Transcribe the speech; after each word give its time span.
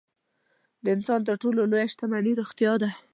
د 0.83 0.85
انسان 0.95 1.19
تر 1.27 1.35
ټولو 1.41 1.59
لویه 1.71 1.87
شتمني 1.91 2.33
روغتیا 2.39 2.73
ده. 2.81 2.89